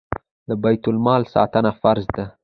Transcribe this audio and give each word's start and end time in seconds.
د 0.47 0.49
بیت 0.63 0.83
المال 0.91 1.21
ساتنه 1.33 1.71
فرض 1.81 2.05
ده 2.15 2.25